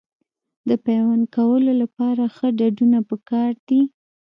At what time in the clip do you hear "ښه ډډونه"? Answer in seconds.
2.35-2.99